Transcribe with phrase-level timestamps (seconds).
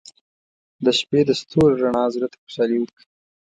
[0.83, 3.05] •د شپې د ستورو رڼا زړه ته خوشحالي ورکوي.